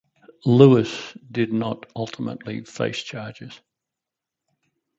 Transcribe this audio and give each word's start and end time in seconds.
Lewis 0.47 1.15
did 1.31 1.53
not 1.53 1.85
ultimately 1.95 2.63
face 2.63 3.03
charges. 3.03 3.59